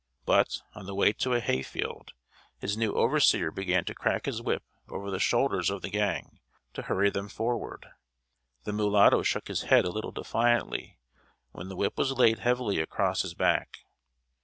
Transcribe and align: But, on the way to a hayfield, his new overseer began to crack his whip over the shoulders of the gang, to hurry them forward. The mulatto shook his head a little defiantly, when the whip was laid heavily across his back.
But, 0.25 0.63
on 0.73 0.87
the 0.87 0.95
way 0.95 1.13
to 1.13 1.35
a 1.35 1.39
hayfield, 1.39 2.13
his 2.57 2.75
new 2.75 2.91
overseer 2.95 3.51
began 3.51 3.85
to 3.85 3.93
crack 3.93 4.25
his 4.25 4.41
whip 4.41 4.63
over 4.89 5.11
the 5.11 5.19
shoulders 5.19 5.69
of 5.69 5.83
the 5.83 5.91
gang, 5.91 6.39
to 6.73 6.81
hurry 6.81 7.11
them 7.11 7.29
forward. 7.29 7.85
The 8.63 8.73
mulatto 8.73 9.21
shook 9.21 9.47
his 9.47 9.61
head 9.61 9.85
a 9.85 9.91
little 9.91 10.11
defiantly, 10.11 10.97
when 11.51 11.69
the 11.69 11.75
whip 11.75 11.99
was 11.99 12.13
laid 12.13 12.39
heavily 12.39 12.79
across 12.79 13.21
his 13.21 13.35
back. 13.35 13.85